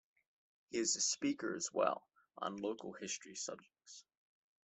He 0.71 0.79
is 0.79 0.95
a 0.95 0.99
speaker 0.99 1.55
as 1.55 1.71
well 1.71 2.09
on 2.39 2.57
local 2.57 2.93
history 2.93 3.35
subjects. 3.35 4.03